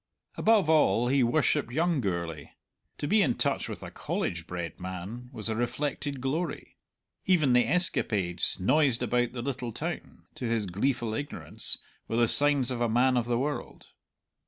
[0.35, 2.49] Above all he worshipped young Gourlay;
[2.97, 6.75] to be in touch with a College bred man was a reflected glory;
[7.27, 11.77] even the escapades noised about the little town, to his gleeful ignorance,
[12.07, 13.89] were the signs of a man of the world.